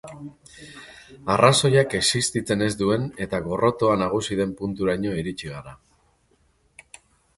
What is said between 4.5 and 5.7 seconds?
punturaino iritsi